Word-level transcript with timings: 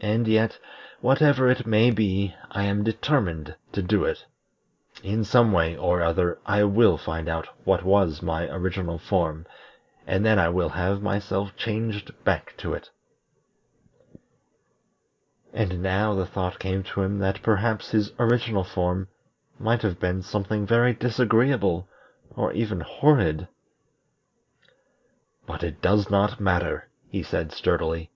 And 0.00 0.26
yet, 0.26 0.58
whatever 1.00 1.48
it 1.48 1.66
may 1.68 1.92
be, 1.92 2.34
I 2.50 2.64
am 2.64 2.82
determined 2.82 3.54
to 3.70 3.80
do 3.80 4.04
it. 4.04 4.26
In 5.04 5.22
some 5.22 5.52
way 5.52 5.76
or 5.76 6.02
other 6.02 6.40
I 6.44 6.64
will 6.64 6.96
find 6.98 7.28
out 7.28 7.46
what 7.62 7.84
was 7.84 8.22
my 8.22 8.48
original 8.50 8.98
form, 8.98 9.46
and 10.04 10.26
then 10.26 10.36
I 10.36 10.48
will 10.48 10.70
have 10.70 11.00
myself 11.00 11.54
changed 11.54 12.10
back 12.24 12.54
to 12.56 12.74
it." 12.74 12.90
And 15.52 15.80
now 15.80 16.12
the 16.12 16.26
thought 16.26 16.58
came 16.58 16.82
to 16.82 17.02
him 17.02 17.20
that 17.20 17.40
perhaps 17.40 17.92
his 17.92 18.10
original 18.18 18.64
form 18.64 19.06
might 19.60 19.82
have 19.82 20.00
been 20.00 20.22
something 20.22 20.66
very 20.66 20.92
disagreeable, 20.92 21.86
or 22.34 22.52
even 22.52 22.80
horrid. 22.80 23.46
"But 25.46 25.62
it 25.62 25.80
does 25.80 26.10
not 26.10 26.40
matter," 26.40 26.88
he 27.06 27.22
said 27.22 27.52
sturdily. 27.52 28.10